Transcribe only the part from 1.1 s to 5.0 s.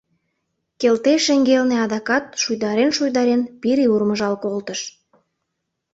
шеҥгелне адакат, шуйдарен-шуйдарен, пире урмыжал колтыш.